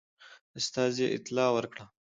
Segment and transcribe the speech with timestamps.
[0.59, 1.85] استازي اطلاع ورکړه.